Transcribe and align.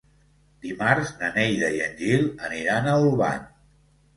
Dimarts 0.65 1.11
na 1.19 1.29
Neida 1.35 1.69
i 1.75 1.83
en 1.89 1.93
Gil 2.01 2.27
aniran 2.49 2.91
a 2.91 2.97
Olvan. 3.05 3.49